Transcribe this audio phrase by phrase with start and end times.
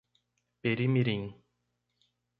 [0.61, 1.23] Peri Mirim